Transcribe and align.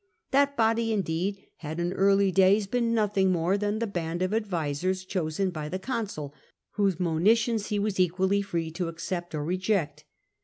That 0.31 0.57
body, 0.57 0.91
indeed, 0.91 1.45
had 1.57 1.79
in 1.79 1.93
early 1.93 2.31
days 2.31 2.65
been 2.65 2.91
nothing 2.91 3.31
more 3.31 3.55
than 3.55 3.77
the 3.77 3.85
band 3.85 4.23
of 4.23 4.33
advisers 4.33 5.05
chosen 5.05 5.51
by 5.51 5.69
the 5.69 5.77
consul, 5.77 6.33
whose 6.71 6.99
monitions 6.99 7.67
he 7.67 7.77
was 7.77 7.99
equally 7.99 8.41
free 8.41 8.71
to 8.71 8.87
accept 8.87 9.35
or 9.35 9.41
to 9.43 9.43
reject. 9.43 10.05